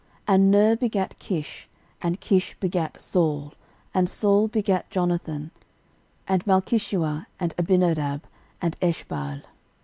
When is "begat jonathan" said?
4.47-5.51